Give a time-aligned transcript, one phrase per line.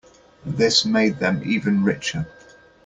[0.43, 2.25] This made them even richer.